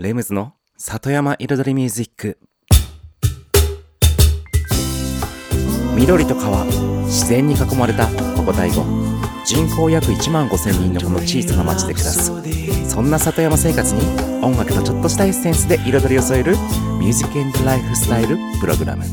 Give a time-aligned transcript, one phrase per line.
[0.00, 2.38] レムズの里山彩りミュージック。
[5.94, 6.64] 緑と川
[7.04, 8.82] 自然に囲まれたここ大悟
[9.44, 12.32] 人口約1万5000人のこの小さな町で暮らす。
[12.88, 14.00] そんな里山生活に
[14.42, 16.52] 音楽とちょっとしたエッセンスで彩りを添える
[16.98, 19.04] ミュージックエンドライフスタイルプログラム。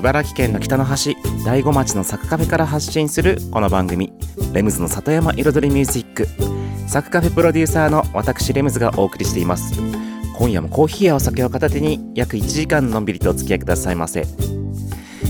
[0.00, 4.14] 茨城県の北の端大子町のサクカフェから発信するこの番組
[4.54, 6.26] レムズの里山彩りミュージック。
[6.88, 9.78] サクカフェプロデューサーの私レムズがお送りしています。
[10.38, 14.24] 今夜もコーヒーやお酒を片手に約1時間のんびりとお付き合いくださいませ。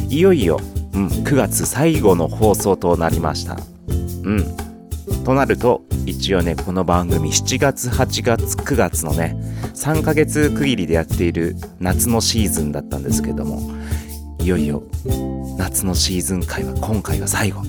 [0.09, 0.61] いよいよ、
[0.95, 3.59] うん、9月最後の放送となりました。
[4.23, 5.25] うん。
[5.25, 9.35] となると一応ねこの番組7月8月9月のね
[9.75, 13.73] 3ヶ月区切りでやっている夏のシーズンだったんですけども
[14.43, 14.83] いよいよ
[15.59, 17.63] 夏のシーズン回は今回が最後。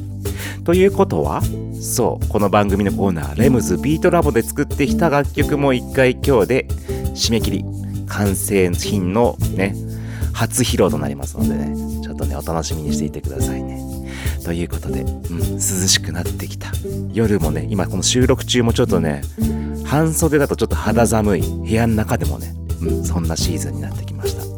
[0.64, 1.42] ということは
[1.82, 6.68] そうこの番組のコーナー「レムズビートラボ」で作ってきた楽曲も一回今日で
[7.14, 7.66] 締め切り
[8.08, 9.76] 完成品のね
[10.34, 12.02] 初披露となりますのでね。
[12.02, 13.82] ちょっとねお楽しみにしていてくださいね。
[14.44, 16.72] ということで、うん、涼しくなってきた。
[17.14, 19.22] 夜もね今この収録中もちょっとね
[19.84, 24.51] 半袖だとちょっと肌寒い部屋の中でもね、うん、そんなシーズンになってきました。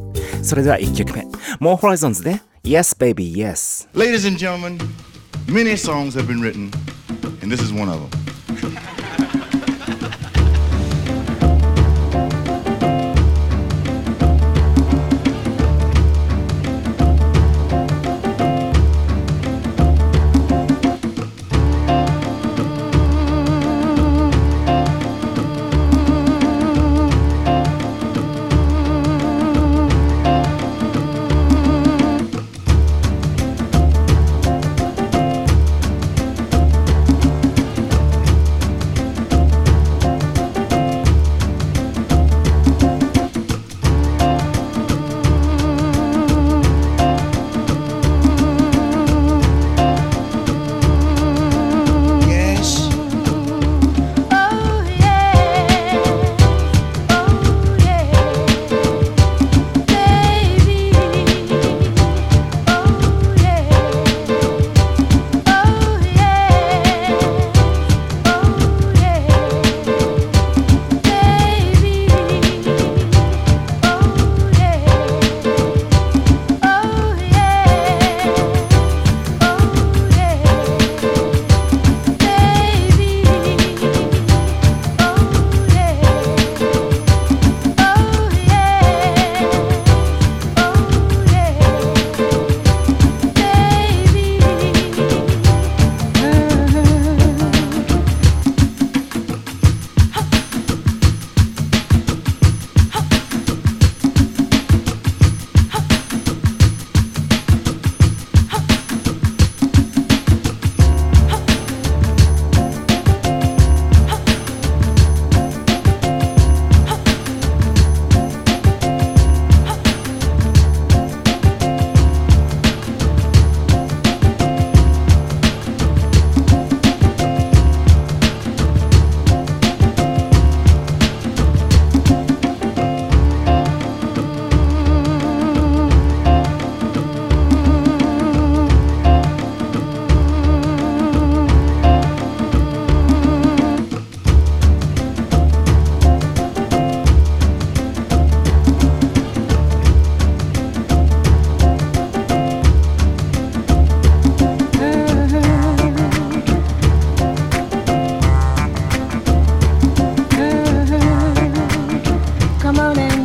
[0.43, 1.25] それでは1曲目
[1.61, 4.79] モーホライゾンズで Yes Baby Yes Ladies and gentlemen,
[5.47, 6.71] many songs have been written,
[7.43, 8.92] and this is one of them.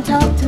[0.09, 0.38] talk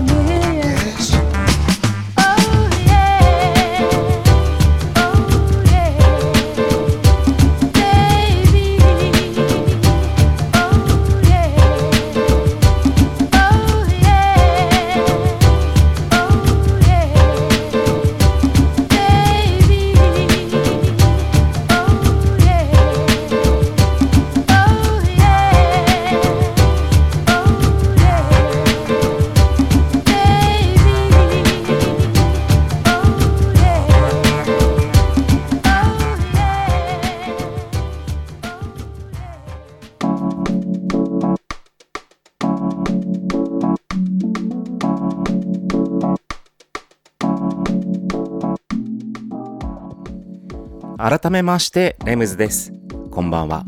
[51.02, 52.72] 改めましてレムズです。
[53.10, 53.66] こんばんは。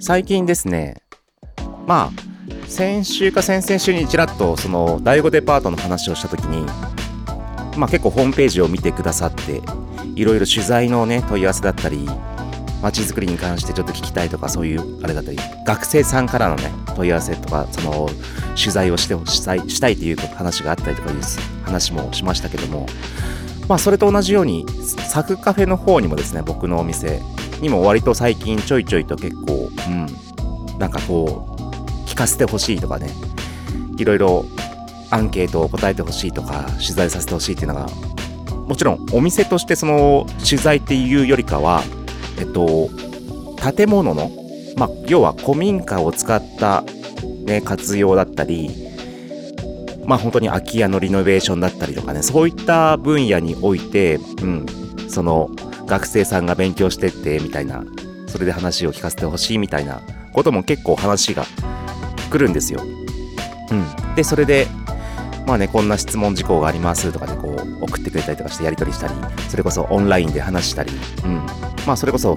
[0.00, 1.04] 最近ですね
[1.86, 6.66] まあ先週か先々週にちらっとその第5デパートの話をした時に
[7.78, 9.62] まあ結構ホームページを見てくださって
[10.16, 12.08] いろいろ取材のね問い合わせだったり
[12.82, 18.08] 街づくりに関してちょっと聞きたいとかそういうあれだったり学生さんからのね問い合わせとかその
[18.56, 21.20] 取材をしてしたいしたいという話があったりとかいう
[21.62, 22.86] 話もしましたけども
[23.68, 27.20] まあそれと同じようにサクカフェの方にもですね僕のお店
[27.60, 33.10] にも割と最近ちょいちょいと結構うんなんかこう聞かせてほしいとかね
[33.98, 34.44] いろいろ
[35.10, 37.86] アンケートを答えてほしいとか取材させてほしいっていうのが
[38.66, 41.82] もちろんお店としてその取材っていうよりかは
[42.38, 42.88] えっと、
[43.74, 44.30] 建物の、
[44.76, 46.84] まあ、要は古民家を使った、
[47.44, 48.70] ね、活用だったり、
[50.08, 54.66] まあ、本当に空き家のリノベーションだったりとかね、そういった分野において、うん、
[55.06, 55.50] その、
[55.86, 57.84] 学生さんが勉強してって、みたいな、
[58.26, 60.00] それで話を聞かせてほしいみたいな
[60.32, 61.44] ことも結構話が
[62.30, 62.80] 来るんですよ。
[63.70, 64.14] うん。
[64.14, 64.66] で、それで、
[65.46, 69.14] まあね、こんな質問事項がありますとかでこう送ってくれたりとかしてやり取りしたり、
[69.50, 70.92] それこそオンラインで話したり、
[71.24, 71.46] うん。
[71.86, 72.34] まあそれこそ、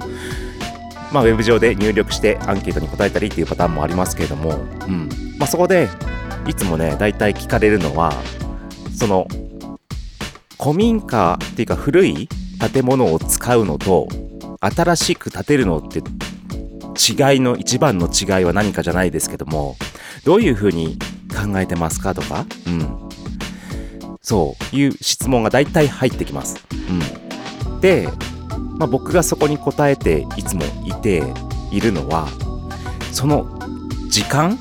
[1.14, 5.10] まあウェブ上で入力してアンケートに答えたりっていうパターンもありますけれども、うん。
[5.38, 5.88] まあそこで、
[6.48, 8.14] いつもね、大体聞かれるのは、
[8.96, 9.28] その、
[10.62, 12.30] 古民家っていうか古い
[12.74, 14.08] 建物を使うのと、
[14.60, 19.76] 新しく建てるのって違いの一番の違いは何かじゃないですけども、
[20.24, 21.00] どういうふうに
[21.30, 23.10] 考えてますかとか、うん。
[24.22, 26.64] そういう質問が大体入ってきます。
[27.66, 27.82] うん。
[27.82, 28.08] で、
[28.78, 31.24] まあ、僕がそこに答えていつもいて
[31.72, 32.28] いるのは、
[33.12, 33.48] その
[34.10, 34.60] 時間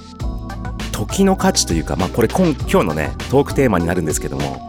[1.01, 4.69] 時の価値というか、まあこれ今今日のね、トークテーマになるんですけども、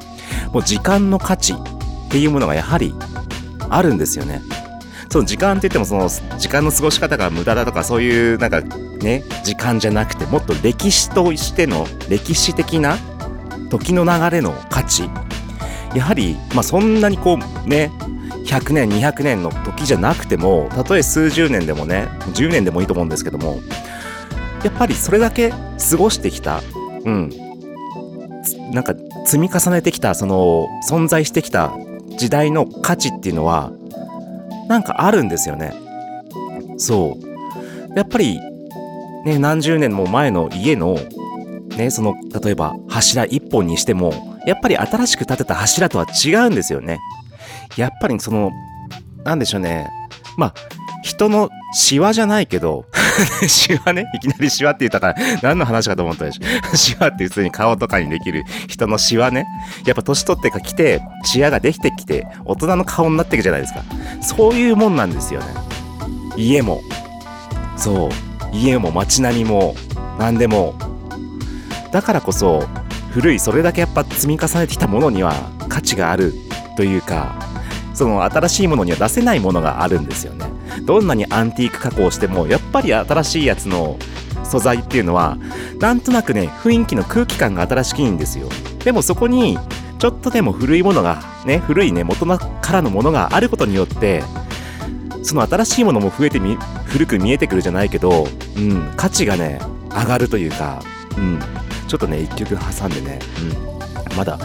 [0.54, 1.58] もう時間の価値っ
[2.10, 2.96] ていうものがやはり
[3.70, 4.42] あるんですよね。
[5.10, 6.08] その時間って言ってもその
[6.38, 12.98] 時間の過ごし方が無駄だとかそういうなんかね、時間じゃなくてもっと歴史としての歴史的な
[13.70, 15.10] 時の流れの価値。
[15.94, 17.92] やはり、まあそんなにこうね、
[18.46, 23.60] 100年、200年の時じゃなくても、たとえ数十年でもね、10年でもいいと思うんですけども、
[24.64, 26.62] やっぱりそれだけ過ごしてきた、
[27.04, 27.30] うん、
[28.72, 31.74] なんか積み重ねてきた、その存在してきた
[32.18, 33.72] 時代の価値っていうのは、
[34.68, 35.74] なんかあるんですよね。
[36.78, 37.98] そう。
[37.98, 38.40] やっぱり、
[39.26, 40.98] ね、何十年も前の家の、
[41.78, 47.00] ね、その、例えば柱一本にしても、やっぱり新しく建てた柱とは違うんですよね。
[47.78, 48.52] やっぱりその、
[49.24, 49.90] なんでしょうね。
[50.38, 50.54] まあ、
[51.04, 52.86] 人のシワじゃないけど、
[53.48, 56.42] シワね、いきなりシワって言ったから何の話かと思ったでしょ。
[56.76, 59.46] シワって普通に顔とかにできる人のシワね。
[59.86, 63.84] やっぱ年取ってか来て、シワができてきて、大人の顔になっていくじゃないですか。
[64.22, 65.48] そういうもんなんですよね。
[66.38, 66.82] 家も。
[67.78, 68.56] そう。
[68.56, 69.76] 家も街並みも、
[70.20, 70.76] 何でも。
[71.92, 72.68] だからこそ、
[73.12, 75.34] 古い、それだけやっぱ積み重ねてきたものには
[75.68, 76.34] 価値がある
[76.78, 77.51] というか、
[78.02, 80.48] その新しいものには出せないものがあるんですよね。
[80.86, 84.00] どんなにアンティーク加工しても、やっぱり新しいやつの
[84.44, 85.38] 素材っていうのは、
[85.80, 88.50] なんとなくね、雰囲気の空気感が新しいんですよ。
[88.84, 89.60] でもそこに、
[90.00, 92.40] ちょっとでも古いものが、ね、古いね、元か
[92.72, 94.24] らのものがあることによって、
[95.22, 98.26] その新しいものも増えてみ、古く見えてくるじゃないけど、
[98.58, 99.60] うん、価値がね、
[99.92, 100.82] 上がるというか、
[101.16, 101.40] うん、
[101.88, 103.20] ちょっとね、一曲挟んでね、
[103.66, 103.71] うん、
[104.16, 104.38] まだ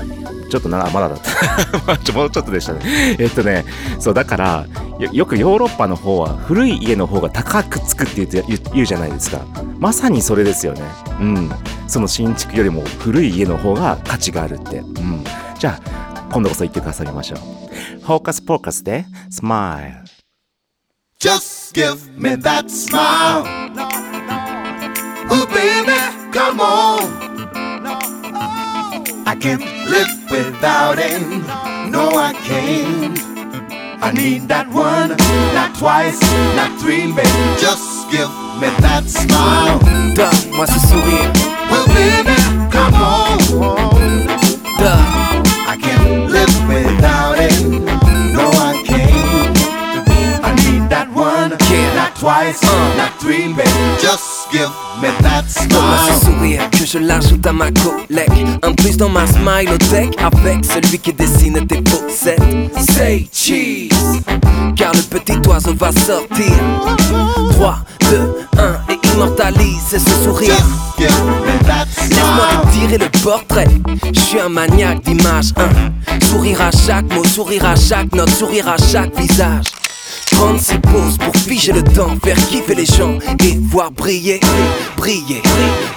[0.49, 1.87] ちょっとな、まだだった。
[2.13, 2.81] もうちょっとでしたね。
[3.19, 3.65] えっとね、
[3.99, 4.67] そう、だから
[4.99, 8.45] よ、よくヨーロッパの方は古い家の方が高くつくって言う
[8.75, 9.41] 言うじゃないですか。
[9.79, 10.83] まさにそれですよね。
[11.21, 11.51] うん。
[11.89, 14.79] その新築よりも古い家の方が価値があるって。
[14.79, 15.25] うん。
[15.59, 17.39] じゃあ、今度こそ言ってくださいましょう。
[18.03, 20.07] フォーカスポーカスで、スマイル。
[21.19, 23.45] Just give me that smile.
[25.29, 25.93] Oh baby,
[26.33, 27.26] come on.
[29.29, 31.21] I can't live without it.
[31.91, 33.19] No, I can't.
[34.01, 35.17] I need that one,
[35.53, 36.21] not twice,
[36.55, 37.29] not three, baby.
[37.59, 38.31] Just give
[38.61, 39.81] me that smile.
[40.15, 41.66] Ce
[56.97, 58.47] je l'ajoute à ma collègue.
[58.63, 62.41] Un plus dans ma deck avec celui qui dessine tes faussettes.
[62.91, 64.21] Say cheese,
[64.77, 66.53] car le petit oiseau va sortir.
[67.53, 67.79] 3,
[68.11, 70.55] 2, 1 et immortalise, ce sourire.
[70.99, 73.69] Laisse-moi tirer le portrait.
[74.13, 75.53] Je suis un maniaque d'image.
[76.23, 79.67] Sourire à chaque mot, sourire à chaque note, sourire à chaque visage.
[80.33, 84.41] Prendre ses pauses pour figer le temps, faire kiffer les gens et voir briller,
[84.97, 85.43] briller,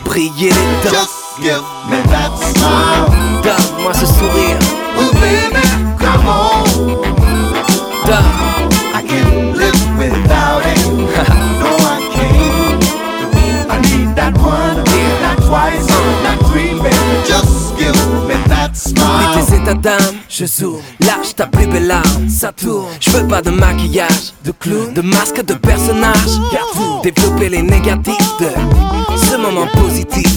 [0.05, 0.91] briller les dents.
[0.91, 3.09] Just give me that smile.
[3.43, 4.57] Donne-moi ce sourire.
[4.97, 5.61] Oh baby,
[5.99, 6.63] come on.
[8.05, 8.69] Donne.
[8.93, 10.87] I can't live without it.
[11.59, 12.83] no, I can't.
[13.71, 14.83] I need that one,
[15.21, 15.87] not twice,
[16.23, 16.95] not three, baby.
[17.25, 17.95] Just give
[18.27, 19.05] me that smile.
[19.05, 20.81] Oublie tes états d'âme, je zoome.
[21.01, 22.87] Lâche ta plus belle arme, ça tourne.
[23.01, 26.39] Je veux pas de maquillage, de clown, de masque, de personnage.
[26.51, 30.27] Car développer les négatifs de ce moment positif.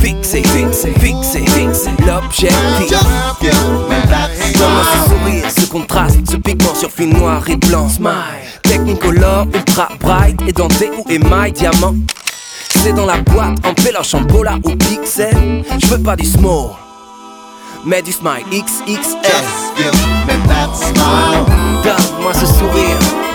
[0.00, 1.90] Fixé, fixé, fixé, fixé.
[2.06, 2.90] L'objectif.
[4.58, 7.88] Donne-moi ce sourire, ce contraste, ce pigment sur fil noir et blanc.
[7.88, 8.12] Smile.
[8.62, 11.94] Technicolor, ultra bright, édenté ou émail diamant.
[12.70, 15.64] C'est dans la boîte, en péloche, en pola ou pixel.
[15.78, 16.70] Je veux pas du small,
[17.86, 19.22] mais du smile XXL.
[19.22, 19.92] Just give
[20.26, 21.46] me that smile.
[21.84, 23.25] Donne-moi ce sourire.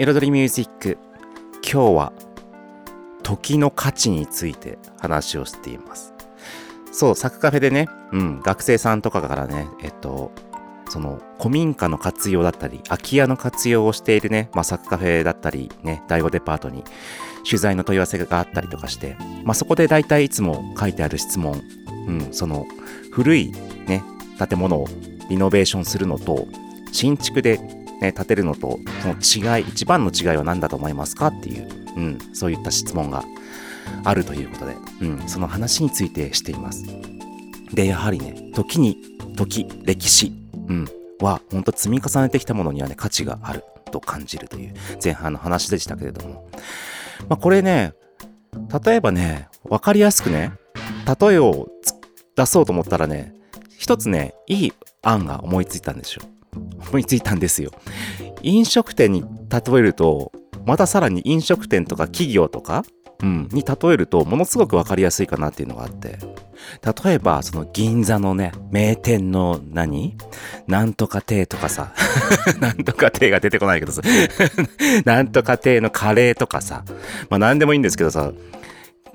[0.00, 0.96] 彩りミュージック。
[1.62, 2.12] 今日は
[3.22, 6.14] 時の価値について話をしています。
[6.90, 10.32] そうサクカフェでね、うん、学生さんとかからねえっと
[10.88, 16.82] その古民家の活用だったり空き家の活用をしているね、まあ、サクカフェだったりね第5デパートに
[17.44, 21.60] 取材の問い合わせがあったりとかして、まあ、そこで大体いつも書いてある質問、
[22.08, 22.66] うん、その
[23.12, 23.52] 古い
[23.86, 24.02] ね
[24.38, 24.88] 建物を
[25.28, 26.48] リノベーションするのと
[26.90, 29.08] 新築でね、建てるのとそ
[29.42, 33.24] の違い一番の違いは何だと思いますかっていう、うん、そういった質問が
[34.04, 36.84] あるということで、うん、その話についてしています。
[37.74, 38.98] でやはりね時に
[39.36, 40.32] 時歴史、
[40.68, 40.88] うん、
[41.20, 46.48] は本当積み重ねてきたものにはね価値があると感じるという前半の話でしたけれども、
[47.28, 47.92] まあ、これね
[48.84, 50.52] 例えばね分かりやすくね
[51.20, 51.68] 例えを
[52.36, 53.34] 出そうと思ったらね
[53.78, 56.22] 一つねいい案が思いついたんですよ。
[56.88, 57.70] 思いついたんですよ。
[58.42, 60.32] 飲食店に例えると、
[60.66, 62.84] またさらに飲食店とか企業とか、
[63.22, 66.18] うん、に例えると、ものすごくわかりやすいかなっていうのがあって、
[67.04, 70.16] 例えば、その銀座のね、名店の何？
[70.66, 71.92] なんとか亭とかさ、
[72.60, 74.02] なんとか亭が出てこないけどさ、
[75.04, 76.84] なんとか亭のカレーとかさ、
[77.28, 78.32] まあ何でもいいんですけどさ、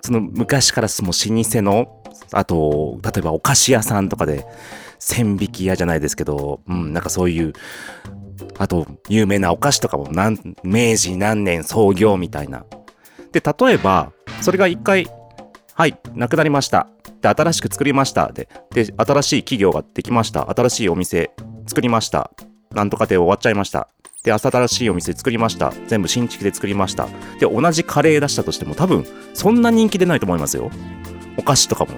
[0.01, 4.46] その昔からその老舗の、あと、例えばお菓子屋さんとかで、
[4.99, 7.53] 千匹屋じゃないですけど、うん、なんかそういう、
[8.57, 10.09] あと、有名なお菓子とかも、
[10.63, 12.65] 明治何年創業みたいな。
[13.31, 14.11] で、例えば、
[14.41, 15.07] それが一回、
[15.73, 16.87] はい、なくなりました。
[17.21, 18.31] で、新しく作りました。
[18.31, 20.49] で、で、新しい企業ができました。
[20.49, 21.31] 新しいお店
[21.67, 22.31] 作りました。
[22.71, 23.89] なんとかで終わっちゃいました。
[24.23, 25.71] で、新しいお店作りました。
[25.87, 27.07] 全部新築で作りました。
[27.39, 30.71] で、同じカレー出したとしても多分、そんな人気出ないと思いますよ。
[31.37, 31.91] お菓子とかも。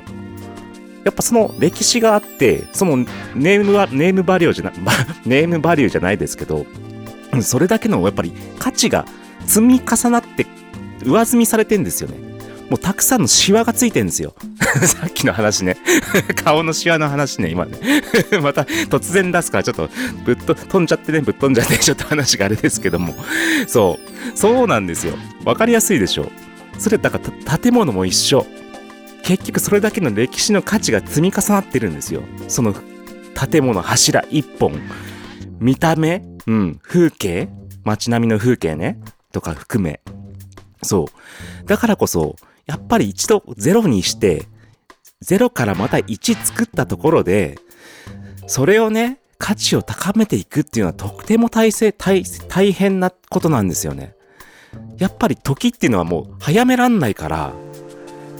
[1.07, 2.97] やっぱその歴史があって、その
[3.33, 4.73] ネームは、ネームバリューじゃな、
[5.25, 6.65] ネームバリューじゃないですけど、
[7.41, 9.05] それだけのやっぱり価値が
[9.45, 10.45] 積み重なって
[11.05, 12.17] 上積みされてんですよね。
[12.69, 14.33] もうたくさんのシワがついてんですよ。
[14.83, 15.77] さっきの話ね。
[16.43, 17.79] 顔のシワの話ね、今ね。
[18.41, 19.89] また突然出すからちょっと
[20.25, 23.15] ぶっと飛んじゃってね、ぶっ飛んじゃってちょっと話があれですけども。
[23.65, 24.37] そう。
[24.37, 25.13] そうなんですよ。
[25.45, 26.29] わかりやすいでしょ。
[26.77, 28.45] それだから建物も一緒。
[29.27, 32.23] 結局それだけの歴史の価値が積み重なってるんですよ。
[32.47, 32.73] その
[33.35, 34.79] 建物柱一本。
[35.59, 37.49] 見た目、うん、風景、
[37.83, 39.01] 街並みの風景ね、
[39.33, 39.99] とか含め。
[40.81, 41.07] そ
[41.63, 41.65] う。
[41.65, 44.45] だからこそ、やっぱり一度ゼロにして、
[45.19, 47.59] ゼロからまた1作ったところで、
[48.45, 54.15] それをね、価値を高めていくっていうのはとても大大大変なことなんですよね。
[54.97, 57.53] やっぱり時っていうのはもう早めらんないから、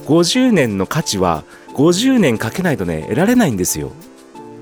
[0.08, 3.92] 50年の価値は50年かけないとね、得られないんですよ。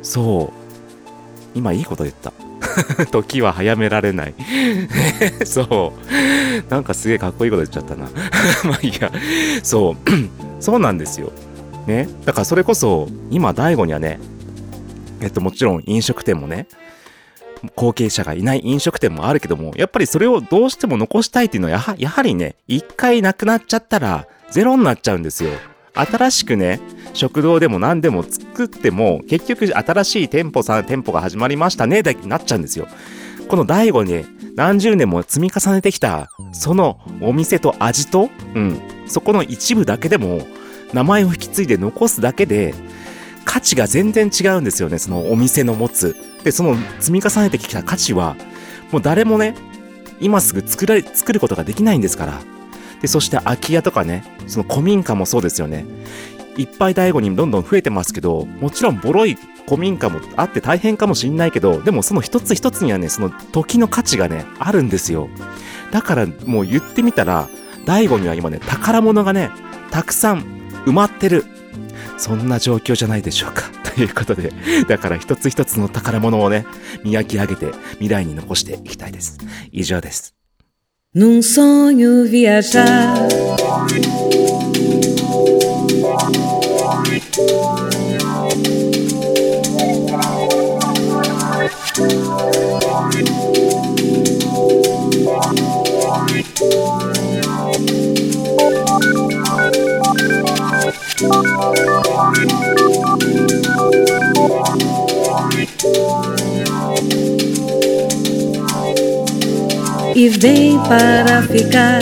[0.03, 1.57] そう。
[1.57, 2.33] 今いいこと言った。
[3.13, 4.35] 時は早められない。
[5.47, 6.71] そう。
[6.71, 8.11] なんかすげえかっこいいこと言っちゃったな。
[8.69, 9.13] まあいいや。
[9.63, 9.97] そう。
[10.59, 11.31] そうなんですよ。
[11.87, 12.09] ね。
[12.25, 14.19] だからそれこそ、今、大悟にはね、
[15.21, 16.67] えっと、もちろん飲食店もね、
[17.77, 25.51] 後継者がいない飲食店もあるけども、やっぱりそれをどうしても残したいっていうのはやは、やはりね、一回なくなっちゃったら、ゼロになっちゃうんですよ。
[25.95, 26.81] 新しくね、
[27.15, 32.87] 食堂でも何でも作っても、結局新しい店舗さん、店舗が始まりましたね、だけになっちゃうんですよ。
[33.49, 34.25] この大悟に
[34.57, 40.47] 何十年も積み重ねてきた、そのお店と味と、うん、そこの一部だけでも、
[40.93, 42.75] 名前を引き継いで残すだけで、
[43.45, 46.17] 価値が全然違うんですよね、そのお店の持つ。
[46.45, 48.37] で、その積み重ねてきた価値は、
[48.91, 49.55] もう誰もね、
[50.21, 52.56] 今すぐ作られ、作ることができないんですから。
[53.01, 55.85] で、そして空き家とかね、その古民家もそうですよね。
[56.57, 65.29] いっぱい大悟にどんどん増えてますけど、もちろんボロい古民家もあって大変かもしんないけど、でもその一つ一つにはね、その時の価値がね、あるんですよ。
[65.91, 67.49] だからもう言ってみたら、
[67.85, 69.51] 大悟には今ね、宝物がね、
[69.91, 70.41] たくさん
[70.87, 71.45] 埋まってる。
[72.19, 73.65] そんな状況じゃないでしょうか。
[73.95, 74.53] ということで、
[74.89, 76.67] だから一つ一つの宝物をね、
[77.05, 79.39] 磨き上げて未来に残していきたいです。
[79.73, 80.36] 以上です。
[81.17, 83.17] Num sonho viajar.
[110.19, 112.01] E vem para ficar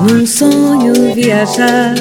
[0.00, 1.96] num sonho viajar.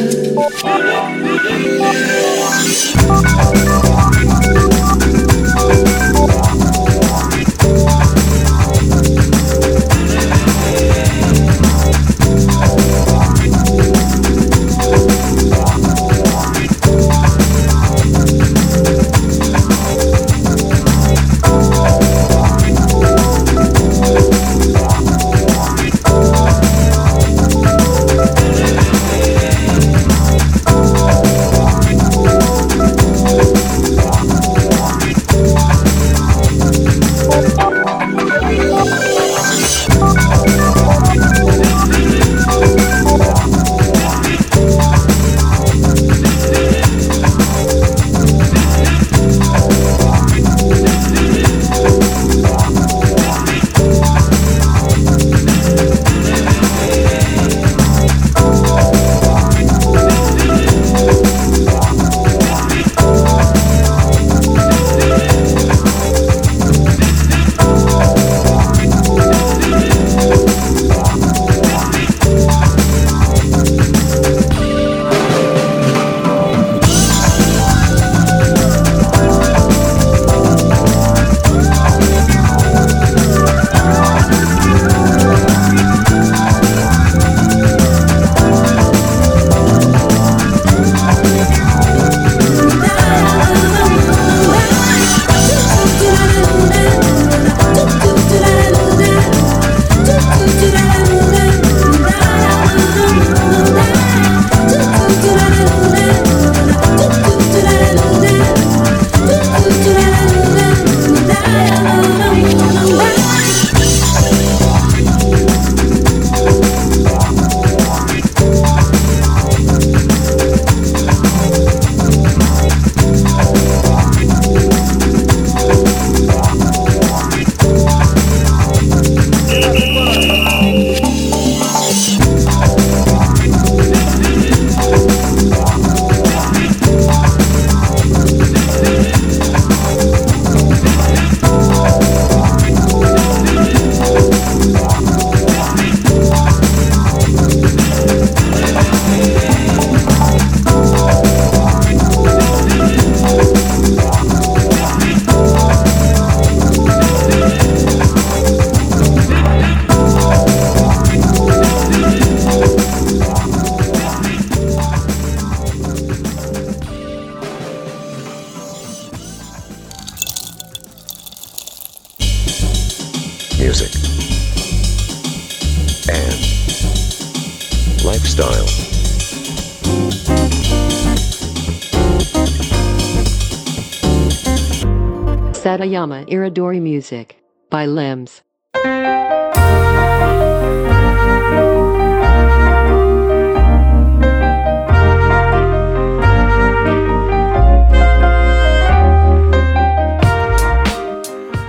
[186.10, 187.38] Drama Iridori Music
[187.70, 188.44] by Limbs.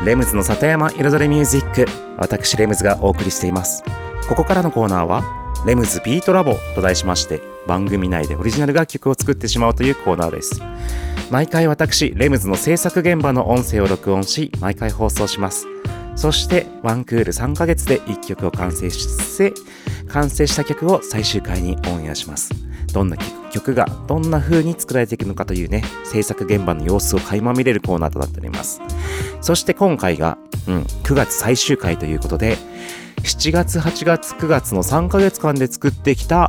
[0.06, 3.84] レムズの里山彩りミュージック私レムズがお送りしています
[4.28, 10.62] ここからのコーナーはレムズビートラボと題しまして番組内でオリジナル楽曲を作ってしまうというコーナーです。
[11.30, 15.66] 毎回私レムズの制作現場の音声を録音し毎回放送します。
[16.16, 19.52] そしてワンクール3ヶ月で1曲を完成して
[20.08, 22.50] 完成した曲を最終回にオンエアします。
[22.94, 23.18] どんな
[23.52, 28.80] 曲がどんな風に作られていくのかというね制作現場の様子を垣間見れるコーナーとなっております。
[29.42, 32.56] そして今回が、うん、9月最終回ということで
[33.22, 36.48] 7月8月9月の3ヶ月間で作ってきた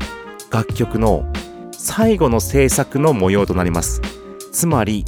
[0.51, 1.25] 楽曲の
[1.71, 4.01] 最後の制作の模様となります。
[4.51, 5.05] つまり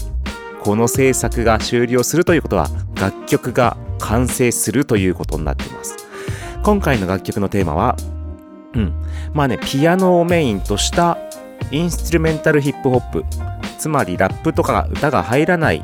[0.61, 5.97] この制作が終了するということは楽曲が完成するということになっています。
[6.63, 7.95] 今回の楽曲のテーマは
[8.73, 8.93] うん。
[9.33, 11.17] まあねピアノをメインとした
[11.71, 13.23] インストゥルメンタルヒップホップ。
[13.77, 15.83] つまりラップとか歌が入らない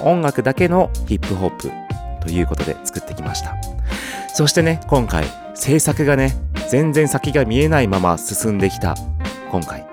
[0.00, 1.70] 音楽だけのヒップホップ
[2.20, 3.75] ということで作ってきました。
[4.36, 6.36] そしてね今回制作がね
[6.68, 8.94] 全然先が見えないまま進んできた
[9.50, 9.86] 今回。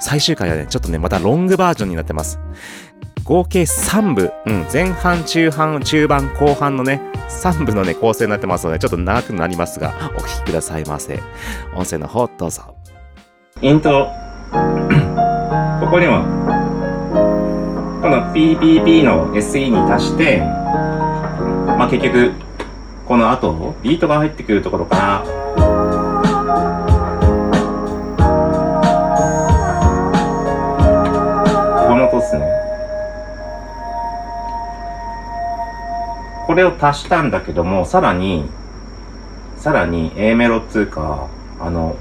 [0.00, 2.40] 最終回はねちょっとねまたロングバージョンになってます。
[3.22, 11.20] 合計3部、うん、前半中半中盤後半のね3部のね構成になってますのでちょっと長くなりますがお聴きくださいませ。
[11.76, 12.74] 音声の方どうぞ。
[13.60, 14.06] イントロ。
[15.84, 16.22] ここにも
[18.00, 22.32] この PPP の SE に足してまあ結局
[23.10, 25.24] この後ビートが入ってくるところから
[31.88, 32.46] この音っすね。
[36.46, 38.48] これを足したんだけどもさらに
[39.56, 41.96] さらに A メロっつうかあの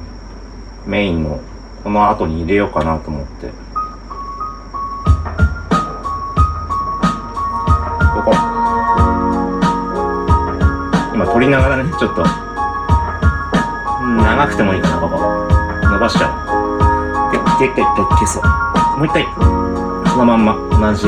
[0.86, 1.40] メインの
[1.84, 3.50] この後に入れようかなと思って。
[11.50, 12.24] りながらねちょっと。
[14.00, 15.18] 長くてもいいかなここ。
[15.84, 17.60] 伸ばしちゃう。
[17.60, 18.44] でででで消そう。
[18.98, 19.26] もう一回。
[20.12, 20.54] そのまんま。
[20.70, 21.08] 同じ。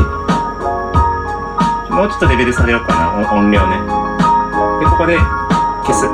[1.94, 3.32] もうちょっとレベル下げようかな。
[3.32, 3.78] 音量ね。
[4.80, 5.18] でここで
[5.86, 6.08] 消す。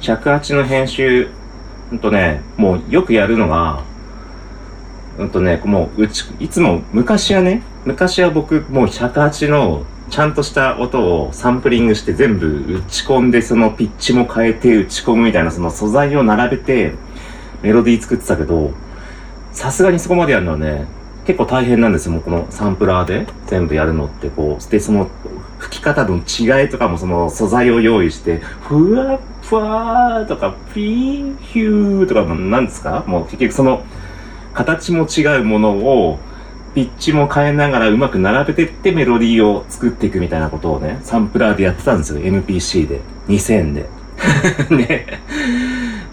[0.00, 1.28] 108の編集、
[1.92, 3.82] うんとね、もうよくやるのが、
[5.20, 16.94] うんとね、もううち、いつも昔はね、昔は僕もう108のちゃんとした音をサンプリングして全部打ち込んで、そのピッチも変えて打ち込むみたいなその素材を並べて
[17.62, 18.72] メロディー作ってたけど、
[19.52, 20.86] さすがにそこまでやるのはね、
[21.26, 25.08] 結構大変なんですよ、もうこのサンプラーで全部やるのってこう、で、その
[25.58, 33.04] 吹き方の違いとかもその素材を用意して、ふわっふわーとか、ピーヒューとかも、なんですか？
[33.06, 33.84] もう結局その
[34.54, 36.18] 形も違うものを
[36.74, 43.00] ピッチも変えながらうまく並べてってメロディーを作っていくみたいなことをね、サンプラーでやってたんですよ、MPC で。
[43.28, 43.88] 2000で。
[44.76, 45.06] ね。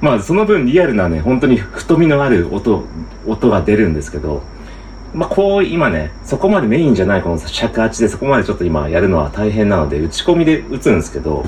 [0.02, 2.86] まあその分リアルなね、本当に太みのある音、
[3.26, 4.42] 音が出るんですけど、
[5.14, 11.46] まあこう今ね、そこまでメインじゃないこの尺八でそこまでちょっと今やるのは大変なので、打ち込みで打つんですけど、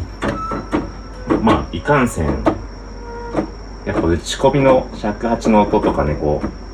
[1.42, 2.26] まあいかんせん、
[3.86, 6.69] やっぱ打ち込みの尺八の音とかね、こう、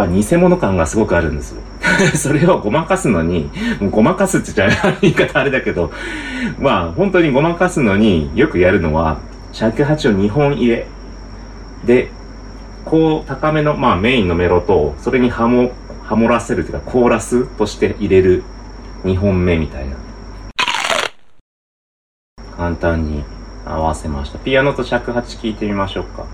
[0.00, 1.60] まあ偽物感がすごくあるんですよ。
[2.16, 5.92] それをごまかすのに、もうごまかすって言っちゃ言い方あれだけど、
[6.58, 9.18] まあ本当にごまかすのによくやるのは、
[9.52, 10.86] 尺八を2本入れ。
[11.84, 12.10] で、
[12.86, 15.70] こう高めの、まあメインのメロと、それにハモ、
[16.02, 18.42] ハモらせるというか、コーラスとして入れる
[19.04, 19.96] 2本目みたいな。
[22.56, 23.22] 簡単に
[23.66, 24.38] 合わせました。
[24.38, 26.24] ピアノと尺八聴いてみましょうか。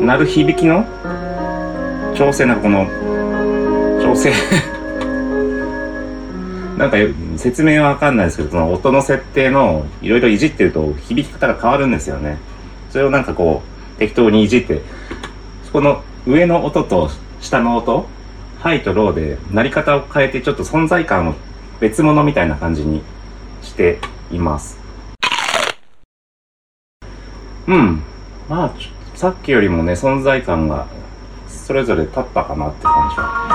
[0.00, 0.84] 鳴る響きの？
[2.14, 2.86] 調整なんかこの、
[4.02, 4.32] 調整
[6.78, 6.96] なんか
[7.36, 12.38] 説明はわかんないですけど、その音の設定のいろいろいじってると響き方が変わるんですよね。
[12.90, 13.62] それをなんかこ
[13.96, 14.82] う、適当にいじって、
[15.64, 18.06] そこの上の音と下の音、
[18.60, 21.34] ハイとローで鳴り方を変えてちょっと存在感を
[21.80, 23.02] 別物みたいな感じに
[23.62, 23.98] して
[24.30, 24.78] います。
[27.66, 28.02] うん。
[28.48, 28.74] まあ、
[29.16, 30.86] さっきよりもね、存在感が
[31.48, 33.46] それぞれ立ったかなって感じは。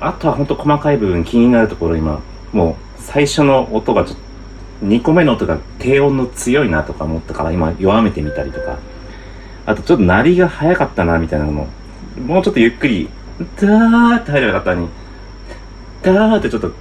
[0.00, 4.16] あとは本当細かい部分気になるところ今もう最初の音がちょっ
[4.80, 8.78] と2個目の音が低音の強いなとか思ったから今弱めてみたりとか。
[9.66, 11.66] あとちょっと鳴りが早かったなみたいなのも
[12.16, 13.10] もうちょっとゆっくり
[13.60, 14.88] ダーって入ればよかったのに
[16.00, 16.72] ダーってちょっと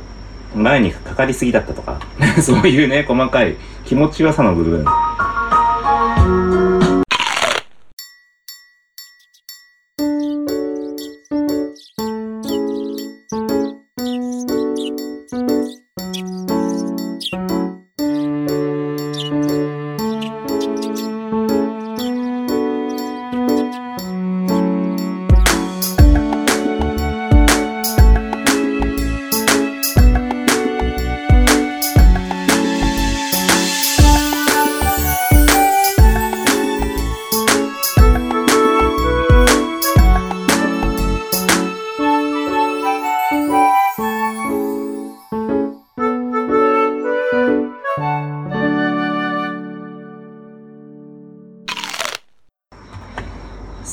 [0.58, 2.00] 前にかかりすぎだったとか
[2.42, 4.86] そういうね細かい気持ちよさの部分。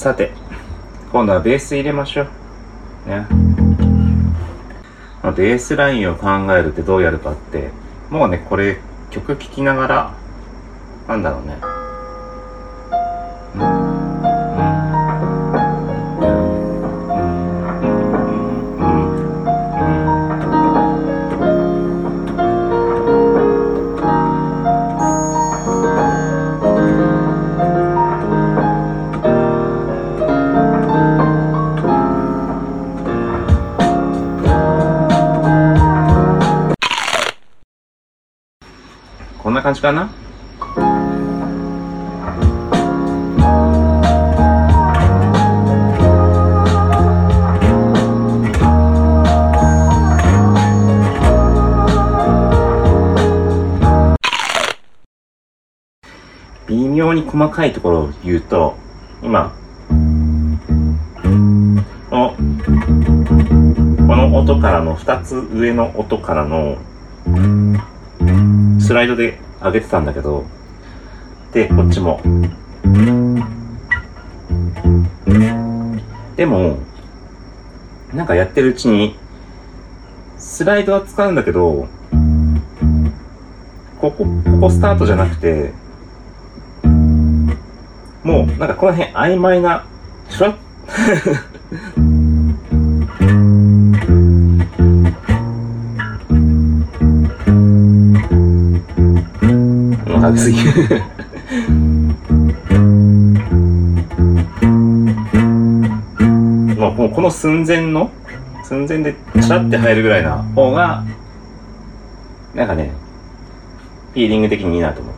[0.05, 0.33] さて
[1.13, 3.09] 今度はベース入れましょう。
[3.09, 3.27] ね。
[5.23, 7.71] まあベースラインを考えるってどうやるかって
[8.11, 10.15] もうねこれ曲聴きながら
[11.09, 11.74] なんだろうね。
[39.85, 40.11] かな。
[56.67, 58.75] 微妙に細かいところを言うと
[59.23, 59.55] 今
[62.11, 62.37] おこ
[64.17, 66.79] の音からの2つ上の音からの
[68.81, 70.45] スライドで上げてたんだけど、
[71.53, 72.21] で、こっちも。
[76.37, 76.77] でも、
[78.13, 79.17] なんかやってるうちに、
[80.37, 81.89] スライドは使うんだけど、
[84.01, 85.73] ここ、ここスタートじゃなくて、
[88.23, 89.87] もう、なんかこの辺曖昧な、
[90.29, 91.54] シュラッ
[100.35, 100.59] もうかけすぎ
[106.97, 108.11] もうこの寸前の
[108.65, 111.05] 寸前でチラって入るぐらいな方が
[112.55, 112.93] なんかね
[114.13, 115.14] フィーリング的にいいなと思っ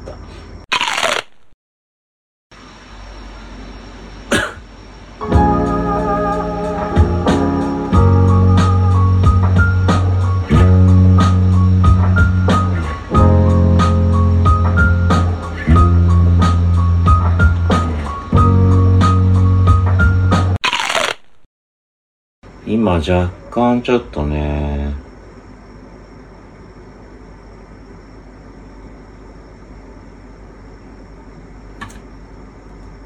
[22.97, 24.95] 若干ちょっとね。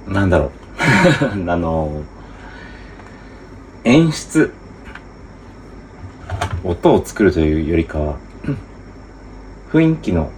[0.06, 0.50] なんだろう。
[1.50, 2.02] あの
[3.84, 4.52] 演出。
[6.62, 8.16] 音を作るというよりかは
[9.72, 10.30] 雰囲気の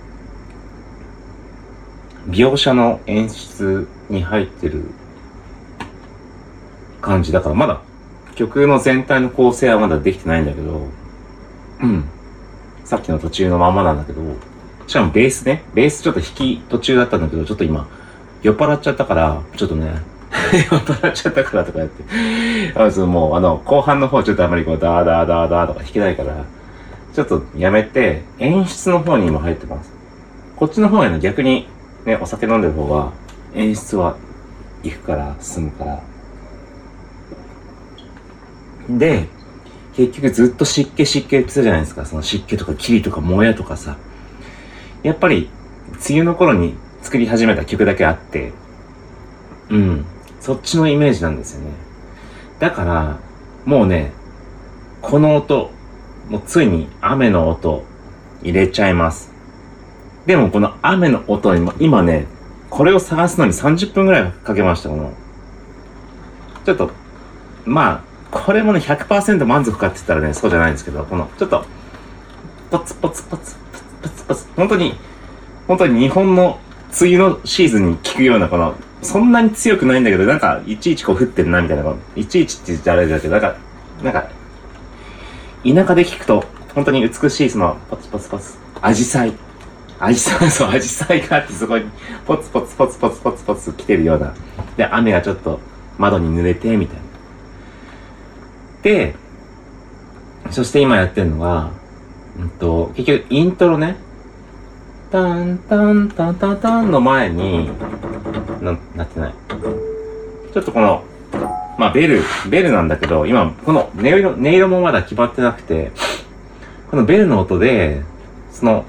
[2.28, 4.84] 描写の演出に入ってる
[7.00, 7.82] 感じだからまだ
[8.34, 10.88] 曲の全体の構成はまだできてないんだけど、
[11.82, 12.04] うん。
[12.84, 14.20] さっきの途中のまんまなんだけど、
[14.86, 17.88] しかもベースね、ベースちょっと弾き途中だったんだけど、ちょっと今、
[18.42, 20.02] 酔っ払っちゃったから、ちょっとね、
[20.52, 22.04] 酔っ払っちゃったからとかやって、
[22.78, 26.44] あそのもう、あの、後半の方ちょっとあまりこう、ダーダーダーダーとか弾けないから、
[27.14, 29.92] ちょっとやめて、演出の方に今入ってます。
[30.56, 31.68] こっちの方への逆に、
[32.04, 33.12] ね、お酒飲んでる方が、
[33.54, 34.16] 演出は
[34.82, 36.00] 行くから、進むから、
[38.88, 39.28] で、
[39.94, 42.06] 結局ずっと湿気湿気言ってたじゃないですか。
[42.06, 43.96] その湿気とか霧とか燃えとかさ。
[45.02, 45.50] やっぱり、
[46.08, 48.52] 梅雨の頃に作り始めた曲だけあって、
[49.68, 50.04] うん。
[50.40, 51.72] そっちのイメージなんですよね。
[52.58, 53.18] だから、
[53.64, 54.12] もうね、
[55.00, 55.70] この音、
[56.28, 57.84] もうついに雨の音
[58.42, 59.32] 入れちゃいます。
[60.26, 62.26] でもこの雨の音にも今ね、
[62.70, 65.12] これを探すのに30分ぐらいかけました、この。
[66.64, 66.90] ちょっと、
[67.64, 71.64] まあ、これもね、100%満足かって言ったらね、そうじゃないんですけど、この、ちょっと、
[72.70, 74.94] ポツポツポツ、ポツポツポツ、本当に、
[75.68, 76.58] 本当に日本の
[76.98, 83.54] 梅雨のシーズンに効くような、この、そんなに強くないんだけど、なんか、いちいちこう降ってるな、みたいな、このいちいちって言っちゃあれだけど、なんか、
[84.02, 84.28] なんか、
[85.62, 86.42] 田舎で聞くと、
[86.74, 89.34] 本当に美しい、その、ポツポツポツ、アジサイ。
[90.00, 91.84] アジサイ、そう、アジサイがあって、そこに、
[92.26, 94.32] ポツポツポツポツポツポツ来てるような。
[94.78, 95.60] で、雨がちょっと、
[95.98, 97.11] 窓に濡れて、みたいな。
[98.82, 99.14] で、
[100.50, 101.70] そして今やってるのが、
[102.38, 103.96] うんと、結局、イントロね、
[105.10, 107.70] タンタンタンタンタンの前に、
[108.60, 109.34] な、なってない。
[110.52, 111.04] ちょっとこの、
[111.78, 115.92] まあ、ベル、ベルなんだけど、今、この音色、音色もまだ決まってなくて、
[116.90, 118.02] このベルの音で、
[118.50, 118.84] その、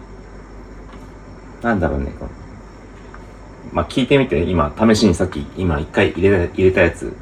[1.62, 2.32] なんだろうね、この
[3.73, 7.15] まあ、聞いてみて、今、試しにさっき、今一回入れた、入れたやつ。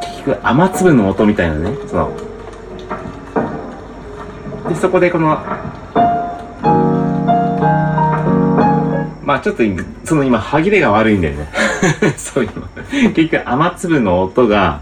[0.00, 2.16] 結局雨粒の音みたいなねその。
[4.68, 5.38] でそこでこの
[9.22, 9.62] まあちょっと
[10.04, 11.48] その今歯切れが悪いんだよね。
[12.18, 12.66] そういうの
[13.14, 14.80] 結局雨粒の音が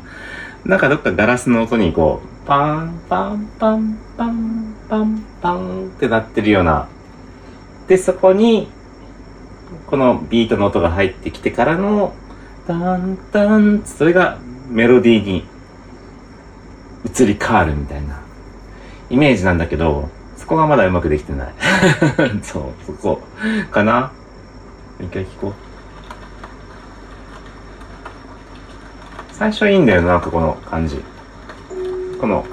[0.65, 6.89] なんかどっかガラスの音にこうパンパンパンパンパンパンってなってるような。
[7.87, 8.69] でそこに
[9.87, 12.15] このビートの音が入ってきてからの
[12.67, 15.45] タンタンそれがメロディーに
[17.05, 18.23] 移り変わるみたいな
[19.11, 21.55] イメージなんだけど、そこがまだうまくできてない。
[22.43, 23.21] そう、そこ
[23.71, 24.11] かな？
[25.01, 25.53] 一回聞こう。
[29.33, 31.03] 最初いいんだよな、なんかこの感じ。
[32.21, 32.45] この、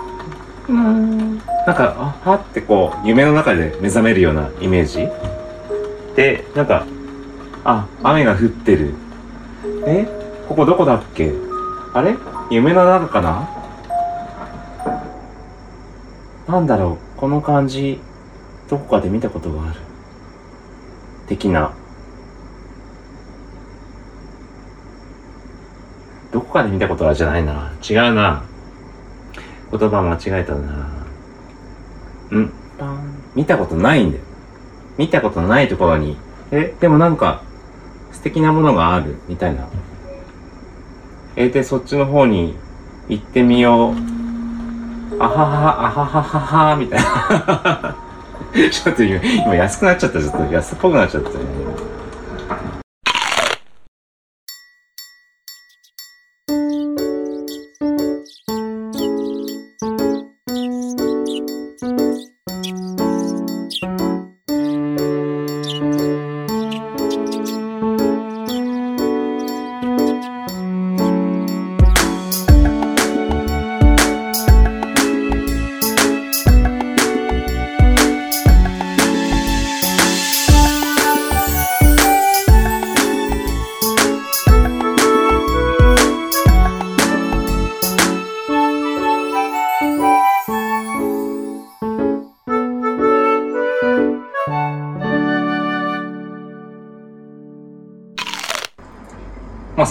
[0.67, 1.39] なん
[1.75, 5.07] か、あ、はってこう、夢の中で目覚めるようなイメージ
[6.15, 6.85] で、なんか、
[7.63, 8.93] あ、雨が降ってる。
[9.85, 10.07] え
[10.47, 11.31] ここどこだっけ？
[11.93, 12.15] あれ？
[12.49, 13.49] 夢の中かな？
[16.47, 17.99] なんだろうこの感じ、
[18.69, 19.79] どこかで見たことがある。
[21.27, 21.71] 的な。
[26.31, 27.71] どこかで見たことあるじゃないな。
[27.87, 28.43] 違うな。
[29.69, 30.71] 言葉間違えたな。
[32.37, 32.51] ん。
[33.35, 34.23] 見たことないんだよ。
[34.97, 36.17] 見たことないところに、
[36.51, 37.43] え、でもなんか、
[38.21, 39.67] 素敵なものがある、みたいな。
[41.35, 42.55] えで、そっちの方に
[43.09, 43.95] 行ってみよう。
[45.19, 47.95] あはは、あはははは、みたいな。
[48.69, 50.19] ちょっと今、安くなっちゃった。
[50.19, 51.35] ちょっと安っぽくなっちゃったね。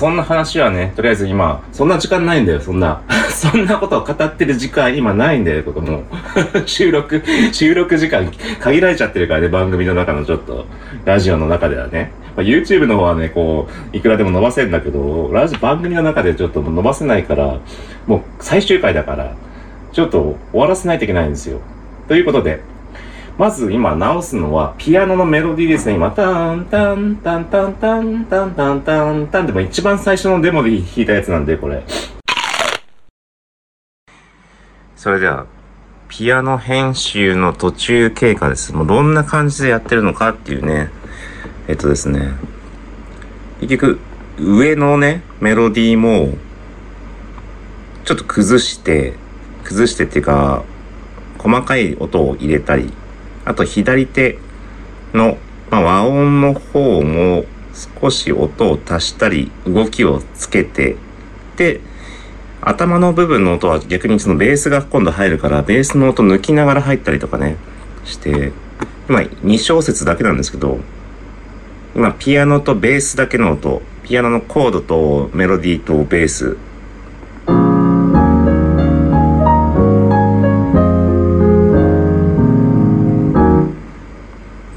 [0.01, 3.03] そんな話はね、とりあえず今、そんな時間ないんだよ、そんな。
[3.29, 6.03] そんなことを語ってる時間今ないんだよ、ここもう。
[6.65, 7.23] 収録、
[7.53, 10.65] 収録時間限られちゃってるからね、番組の中のちょっと、
[11.05, 12.13] ラジオの中ではね。
[12.35, 17.59] まあ、YouTube の方はね、こう、いくらでも伸ばせるんだけど、ラジオ番組の中でちょっと伸ばせないから、
[18.07, 19.35] もう最終回だから、
[19.93, 21.59] ちょっと終わらせないといけないんですよ。
[22.09, 22.61] ということで、
[23.41, 25.95] まず今直すのはピアノのメロディーですね。
[25.95, 31.83] 今、タンタンタンタンタンタンタンタンタンでも一番最初のデモで弾いたやつなんで、これ。
[34.95, 35.47] それでは、
[36.09, 38.75] ピアノ編集の途中経過です。
[38.75, 40.91] もうどんな感じでやってるのかっていうね。
[41.67, 42.33] えっとですね。
[43.63, 44.01] 結局、
[44.39, 46.35] 上のね、メロディーも、
[48.05, 49.15] ちょっと崩して、
[49.65, 50.63] 崩してっていうか、
[51.39, 52.93] 細かい音を入れたり、
[53.45, 54.39] あと左手
[55.15, 55.39] の、
[55.71, 57.45] まあ、和音の方も
[58.01, 60.97] 少し音を足したり動きをつけて
[61.57, 61.81] で
[62.63, 67.57] 頭の部分の音は逆にそのベースが今度入るから、ベースの音抜きながら入ったりとかね、
[68.05, 68.53] して、
[69.09, 70.79] 今2小節だけなんですけど、
[71.97, 76.59] 今ピアノとベースだけの音、ピアノのコードとメロディーとベース、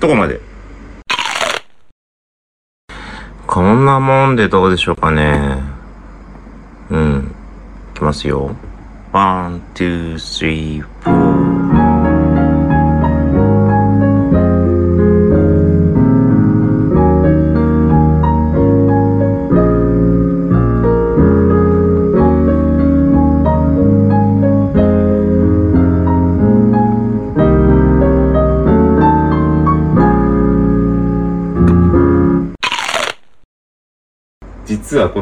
[0.03, 0.41] とこまで？
[3.47, 5.63] こんなもんでどうでしょうかね。
[6.89, 7.33] うん。
[7.93, 8.53] いきますよ。
[9.13, 11.82] one, two, three, four.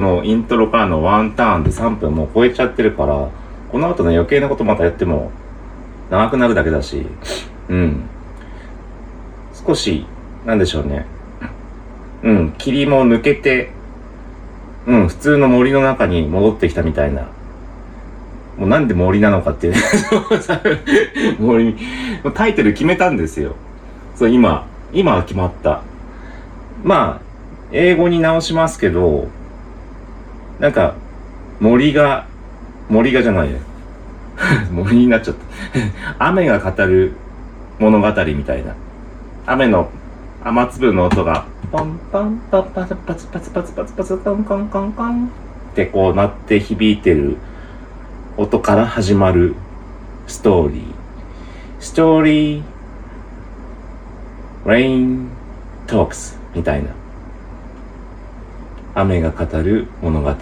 [0.02, 3.30] のイントロからのワンターンで3分もう超えちゃってるから、
[3.72, 5.32] この後の余計なことまたやっても
[6.10, 7.06] 長くなるだけだし、
[7.70, 8.04] うん。
[9.66, 10.06] 少し、
[10.46, 11.06] なんでしょうね。
[12.24, 13.72] うん、霧も抜けて、
[14.86, 17.30] うん、普通の森の中に戻ってきたみたいな。
[18.58, 19.74] もうなんで森なのかっていう、
[21.40, 21.78] 森、
[22.34, 23.56] タイトル決めたんですよ。
[24.16, 25.82] そう、今、今は決まった。
[26.84, 27.22] まあ、
[27.72, 29.30] 英語に直しますけど、
[30.62, 30.94] なんか、
[31.60, 32.28] 森が、
[32.88, 33.58] 森がじゃないよ。
[34.72, 35.36] 森になっちゃっ
[36.16, 36.26] た。
[36.30, 37.14] 雨が語る
[37.80, 38.76] 物語みたいな。
[39.48, 39.90] 雨の
[40.44, 45.26] 雨粒の音が、ポンポンパパツパツパツパツパツパツコンコンコンコン
[45.72, 47.38] ってこうなって響いてる
[48.38, 49.56] 音から始まる
[50.28, 50.84] ストーリー。
[51.80, 52.64] ストーリー、
[54.66, 55.26] rain
[55.88, 57.01] talks みたいな。
[58.94, 60.36] 雨が語る物語。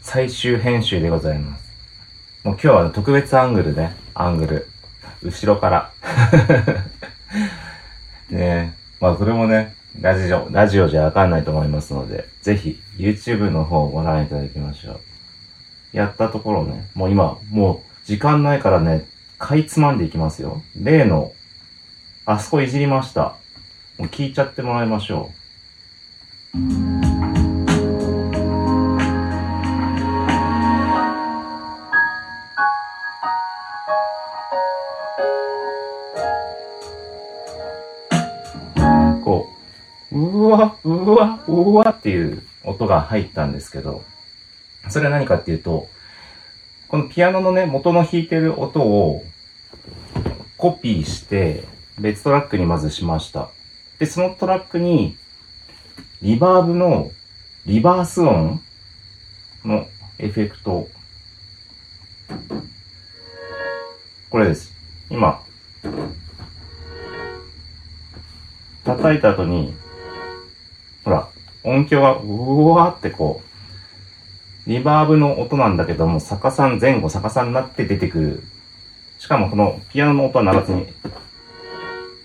[0.00, 1.70] 最終編集でございます。
[2.44, 3.94] もう今日は特別アングルね。
[4.14, 4.66] アングル。
[5.22, 5.92] 後ろから。
[8.34, 8.72] ねえ。
[9.00, 15.00] まあそれもね、ラジオ、ラジオじゃわかんないと思いますので、ぜひ YouTube の方をご覧いただきましょう。
[15.92, 19.04] やったところね、もう今、もう時間ないからね、
[19.38, 20.62] かいつまんでいきますよ。
[20.74, 21.32] 例の、
[22.24, 23.34] あそこいじりました。
[23.98, 25.39] もう聞いちゃってもらいましょう。
[26.52, 26.58] こ
[40.10, 44.02] う、うわ、うわ、うわっていう音が入ったんですけど、
[44.88, 45.88] それは何かっていうと、
[46.88, 49.22] このピアノのね、元の弾いてる音を
[50.56, 51.62] コピーして、
[52.00, 53.50] 別トラックにまずしました。
[54.00, 55.16] で、そのトラックに、
[56.22, 57.10] リバーブの
[57.64, 58.60] リバース音
[59.64, 59.86] の
[60.18, 60.86] エフェクト。
[64.28, 64.70] これです。
[65.08, 65.42] 今、
[68.84, 69.72] 叩いた後に、
[71.06, 71.26] ほら、
[71.64, 73.40] 音響がうわーってこ
[74.66, 78.42] う、リバーブの音なんだけども、逆さん、前後逆さになって出てくる。
[79.18, 80.86] しかもこのピアノの音は鳴らずに、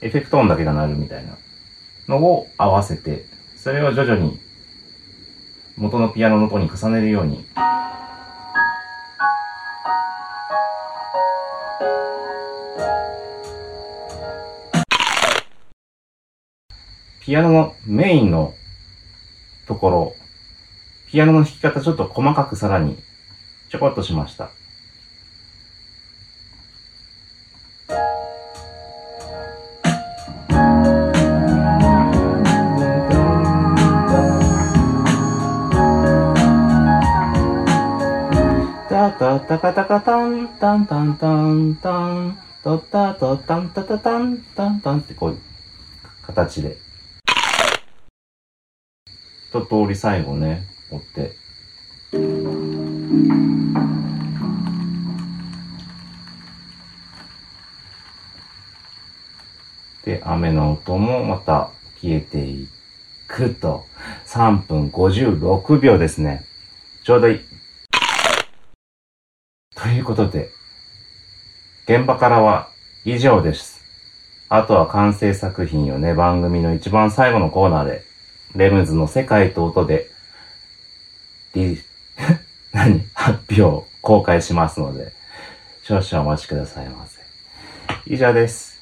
[0.02, 1.38] エフェクト音だけが鳴るみたいな
[2.10, 3.34] のを合わせて、
[3.66, 4.39] それを徐々に
[5.76, 7.43] 元のピアノの音に重ねるように。
[17.24, 18.53] ピアノのメインの
[19.68, 20.13] ところ、
[21.09, 22.99] ピアノの弾き方ちょっと細かくさらに
[23.72, 24.51] ちょこっとしました。
[39.48, 45.39] タタタカタカタンタンタンタンタントタトタンタタタンタンタンってこういう
[46.24, 46.78] 形で。
[49.50, 51.36] 一通り最後ね、折って。
[60.06, 61.70] で、雨の音もまた
[62.02, 62.68] 消えてい
[63.28, 63.86] くと。
[64.26, 66.46] 3分56秒ですね。
[67.04, 67.55] ちょうどいい。
[69.86, 70.50] ということで、
[71.88, 72.70] 現場からは
[73.06, 73.82] 以上です。
[74.50, 78.04] あとは完成作品をね、番組の一番最後のコーナーで、
[78.56, 80.10] レムズの世界と音で、
[81.54, 81.80] リ、
[82.74, 85.14] 何発表、公開しますので、
[85.84, 87.22] 少々お待ちくださいませ。
[88.08, 88.80] 以上です。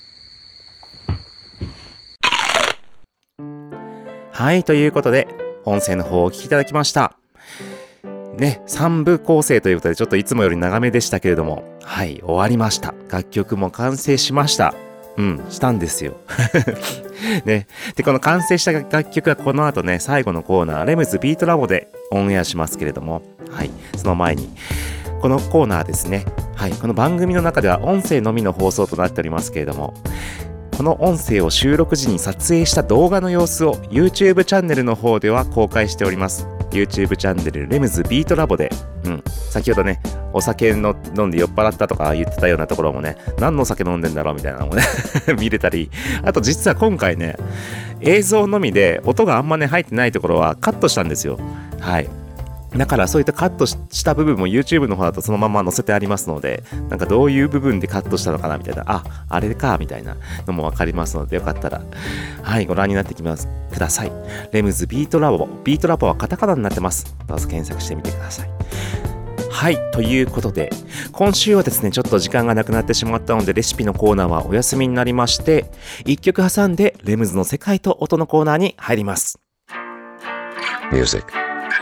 [4.32, 5.28] はい、ということで、
[5.66, 7.22] 音声の方をお聞きいただきました。
[8.38, 12.93] ね、3部構成ということでちょっといつもより長めでしたけれども、はい、終わりました。
[13.09, 14.73] 楽曲も完成しました。
[15.17, 16.17] うん、したんですよ。
[17.45, 17.67] ね。
[17.95, 23.21] で、この完成した楽曲はこの後ね、最後のコーナー、レムズビートラボでオンエアしますけれども、
[23.51, 24.49] はい、その前に、
[25.21, 26.25] このコーナーですね、
[26.55, 29.93] はい、この番組の中では音声のみの放送となっておりますけれども、
[30.75, 36.47] この音声を収録時に撮影した動画の様子を YouTube チャンネルの方では公開しております。
[36.74, 38.69] YouTube チャンネルレムズビートラボで、
[39.05, 40.01] うん、先ほどね、
[40.34, 44.84] お酒の飲んで酔っ払ったとか言ってたようなところもね、何のお酒飲んでんだろうみたいなのもね、
[45.39, 45.89] 見れたり、
[46.24, 47.38] あと実は今回ね、
[48.01, 51.39] 映像のみで音があんまね入ってないところはカットしたんですよ。
[51.80, 52.22] はい。
[52.78, 60.17] だからそういったカットした部分も YouTube の方だとそのまま載せてありますので、なんかどういう部分でカットしたのかなみたいな、あ、あれか、みたいな
[60.47, 61.82] のもわかりますので、よかったら、
[62.41, 64.11] はい、ご覧になってきます、ください。
[64.51, 65.47] レムズビートラボ。
[65.63, 67.15] ビートラボはカタカナになってます。
[67.28, 68.49] どうぞ検索してみてください。
[69.51, 70.71] はい、ということで、
[71.11, 75.71] 今週はですね、ちょっと時間がなくなってしまったので、レシピのコーナーはお休みになりまして、
[76.05, 79.39] 一曲挟んで、レムズの世界と音のコーナーに入ります。
[80.91, 81.34] music,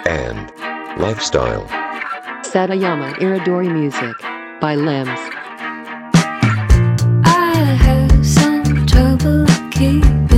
[0.05, 1.65] and lifestyle.
[2.43, 4.15] Satayama Iridori Music
[4.59, 5.19] by Limbs.
[7.25, 10.30] I have some trouble keeping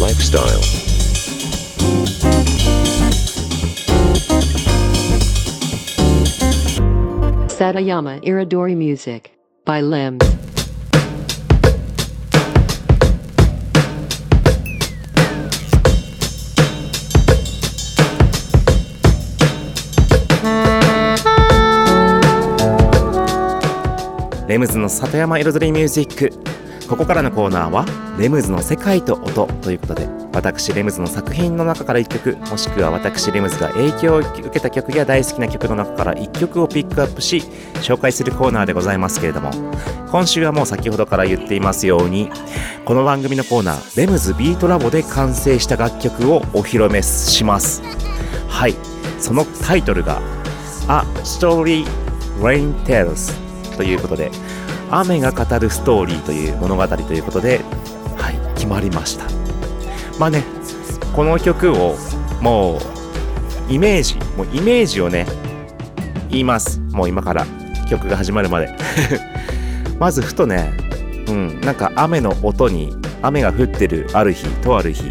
[0.00, 0.60] lifestyle.
[7.48, 9.30] Satayama Iridori Music
[9.64, 10.36] by Limbs.
[24.48, 26.55] レムズの里山彩りミュージック
[26.88, 27.84] ここからのコーナーは
[28.18, 37.38] レムズの世界と音ということで私レムズの作品の中から1曲もしくは私レムズが影響を受けた曲や大好きな曲の中から1曲をピックアップし
[37.82, 39.50] 紹介するコーナーでございますけれども
[40.10, 42.30] 今週はもう先ほどから言っていますように
[42.84, 47.82] この番組のコーナーレムズビートラボで完成した楽曲をお披露目します。
[48.48, 48.74] はい。
[49.18, 50.20] そのタイトルが
[50.88, 51.84] A Story
[52.40, 53.34] Rain Tales
[53.76, 54.30] ということで
[54.90, 57.60] 雨が語るストーリーという物語ということで
[58.16, 59.26] はい決まりました。
[60.18, 60.42] まあね
[61.14, 61.96] この曲を
[62.40, 65.26] もうイメージもうイメージをね
[66.30, 66.80] 言います。
[66.92, 67.46] もう今から
[67.88, 68.68] 曲が始まるまで。
[69.98, 70.72] まずふとね
[71.28, 75.10] うんなんか雨の音に雨が降ってるある日とある日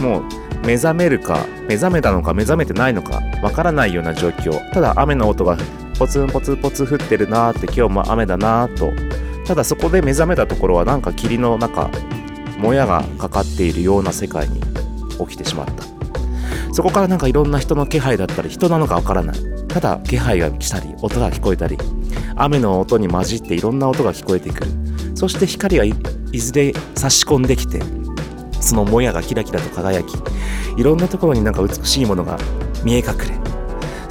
[0.00, 1.38] もう目覚めるか
[1.68, 4.58] 目覚めたのか目覚めてないのかわからないような状況。
[4.72, 5.56] ただ雨の音が
[5.98, 8.92] ポツンポツポツ降ってるなーって今日も雨だなーと
[9.46, 11.90] ただそこで目覚めたところはなんか霧の中
[12.58, 14.60] もやがかかっているような世界に
[15.18, 15.84] 起きてしまった。
[16.72, 19.36] そこからなんかいろんな人の気配だったり人なのかわからない。
[19.68, 21.76] ただ気配が来たり音が聞こえたり
[22.36, 24.70] 雨の音に混じっていろんな音が聞こえてくる。
[25.14, 25.94] そして光がい
[26.38, 27.80] ずれ差し込んできて
[28.60, 30.14] そのもやがキラキラと輝き
[30.76, 32.38] いろんなところになんか美しいものが
[32.82, 33.53] 見え隠れ。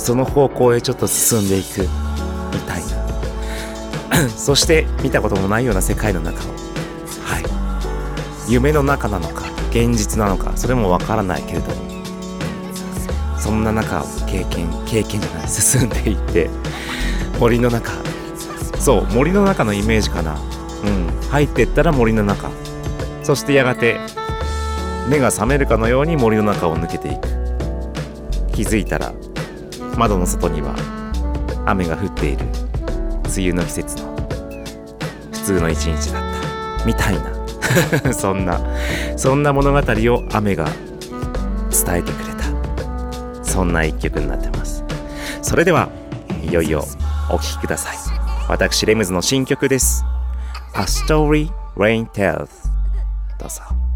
[0.04, 1.80] その方向へちょっと進んでいく
[2.54, 2.84] みたい
[4.20, 4.28] な。
[4.36, 6.52] そして見たこともないような世界の中を。
[7.24, 8.52] はい。
[8.52, 11.94] 夢の中なのか現実なのかそれもわからないけれども。
[13.40, 16.50] そんな中を経験経験じゃない進んでいって。
[17.40, 17.94] 森の中。
[18.80, 20.38] そう森の中のイメージかな。
[20.84, 21.08] うん。
[21.30, 22.52] 入ってったら森の中。
[23.24, 24.02] そしてやがて
[25.08, 27.30] 目が覚めるかのように森の中を抜けていく。
[28.52, 29.14] 気づいたら
[29.98, 30.76] 窓の外には
[31.66, 32.46] 雨が降っている。
[33.36, 34.16] 梅雨の季節の
[35.32, 36.86] 普通の一日だった。
[36.86, 37.34] みたいな。
[38.14, 38.60] そんな
[39.18, 43.44] そんな物語を雨が伝えてくれた。
[43.44, 44.84] そんな一曲になってます。
[45.42, 45.90] それでは
[46.44, 46.86] いよいよ
[47.30, 47.98] お聴きください。
[48.50, 50.06] 私レムズの新曲です。
[50.76, 52.48] A Story Rain Tells
[53.40, 53.93] どうぞ。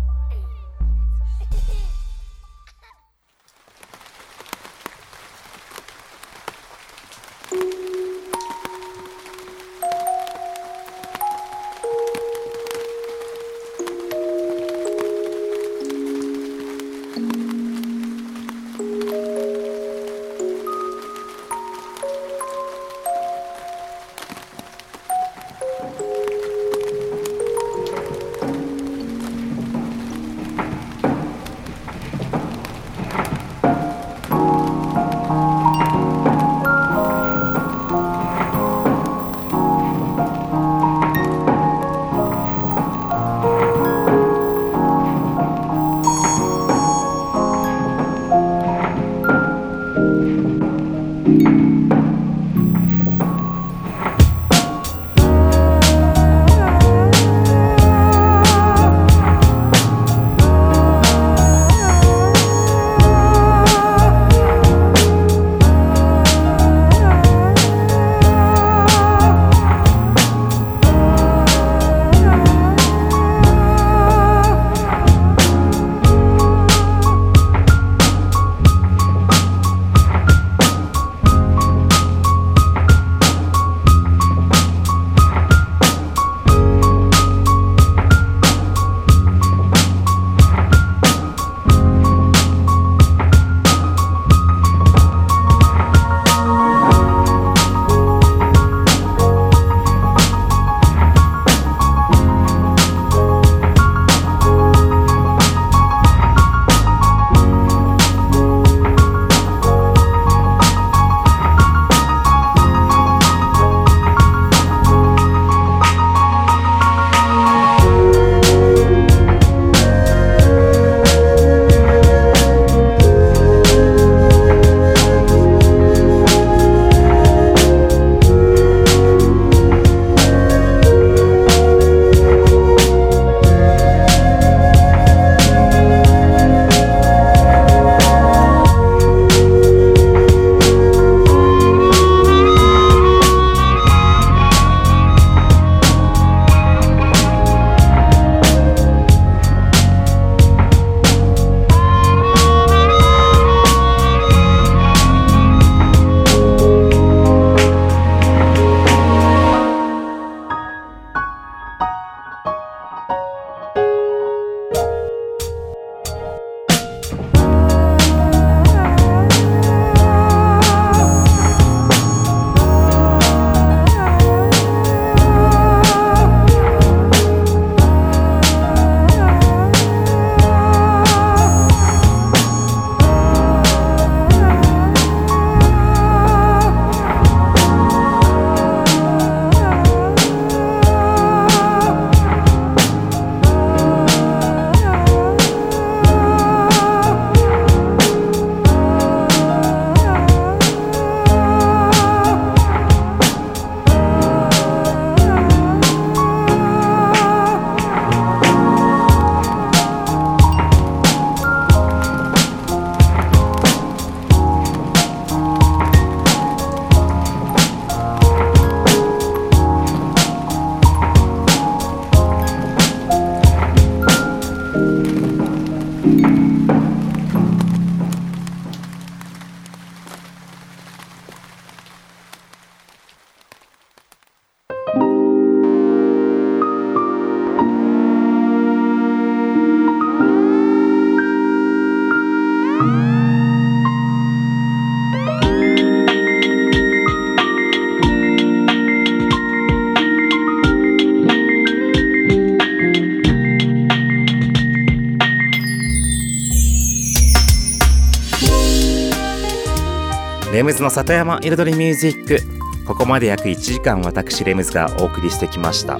[260.58, 262.41] レムズの里山彩りミュージック。
[262.84, 265.99] ここまで約1時間私レムズがお送りしてきました。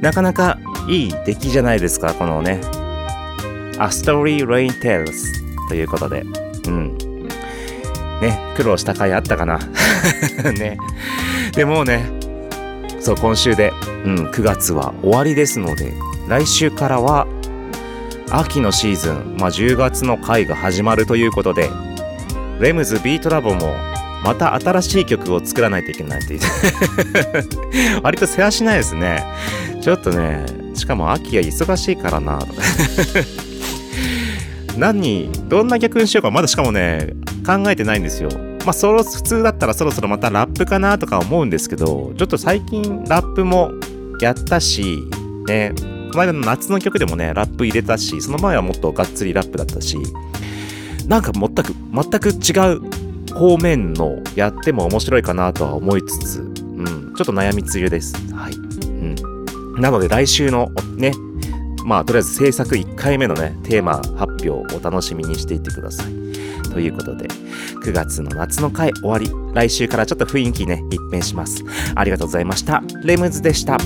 [0.00, 2.60] なかなかいい出来じゃないですかこのね。
[3.74, 5.10] A Story Rain Tales
[5.68, 6.24] ということで。
[6.68, 6.96] うん。
[8.20, 9.58] ね苦労した回あったかな。
[10.56, 10.78] ね。
[11.56, 12.08] でもうね
[13.00, 13.72] そう今週で、
[14.04, 15.94] うん、9月は終わりですので
[16.28, 17.26] 来週からは
[18.30, 21.70] 秋のシーズン、まあ、10月の回が始まるということで
[22.60, 23.74] レムズビートラボも
[24.22, 26.38] また新しい曲を作らないといけないって
[28.04, 29.24] 割と世話しないですね。
[29.80, 30.44] ちょっとね
[30.74, 32.38] しかも秋が忙しいからな。
[34.76, 37.14] 何どんな曲にしようかまだしかもね
[37.46, 38.28] 考えてないんですよ。
[38.66, 43.70] まあそろ普通だったらそろそろまたラップかなとか思うんですけどちょっと最近ラップも
[44.20, 44.98] やったし
[45.46, 45.72] ね
[46.12, 49.96] 前の夏の曲でもねラップ入れたしその前はもっとがっつりラップだったし。
[51.10, 58.14] なんか全く全く違う方面のやっても面白いかなとは思いつつ、うん、ちょっと悩みつゆです。
[58.32, 58.54] はい。
[58.54, 58.58] う
[59.76, 59.80] ん。
[59.80, 61.12] なので来週のね、
[61.84, 66.12] まあとりあえず制作1回目のね、テーマ発表をお楽しみにしていてください。
[66.72, 67.26] ということで、
[67.82, 69.28] 9月の夏の回終わり。
[69.52, 71.64] 来週からちょっと雰囲気ね、一変します。
[71.96, 72.84] ありがとうございました。
[73.02, 73.78] レムズでした。